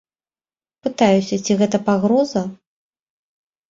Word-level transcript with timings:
Пытаюся, 0.87 1.35
ці 1.45 1.59
гэта 1.61 1.77
пагроза. 1.93 2.47